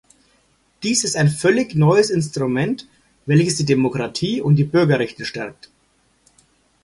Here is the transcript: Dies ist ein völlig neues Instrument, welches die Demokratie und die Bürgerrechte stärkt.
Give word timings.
Dies 0.81 1.03
ist 1.03 1.15
ein 1.15 1.29
völlig 1.29 1.75
neues 1.75 2.09
Instrument, 2.09 2.87
welches 3.27 3.57
die 3.57 3.65
Demokratie 3.65 4.41
und 4.41 4.55
die 4.55 4.63
Bürgerrechte 4.63 5.25
stärkt. 5.25 5.69